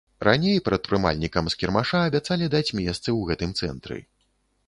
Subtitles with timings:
[0.27, 3.97] Раней прадпрымальнікам з кірмаша абяцалі даць месцы ў гэтым цэнтры.